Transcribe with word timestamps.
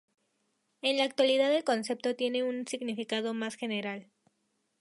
En 0.81 0.97
la 0.97 1.03
actualidad 1.03 1.53
el 1.53 1.63
concepto 1.63 2.15
tiene 2.15 2.43
un 2.43 2.65
significado 2.65 3.35
más 3.35 3.53
general. 3.53 4.09